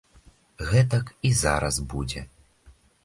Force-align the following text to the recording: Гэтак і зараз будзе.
Гэтак 0.69 1.11
і 1.29 1.31
зараз 1.43 1.75
будзе. 1.93 2.21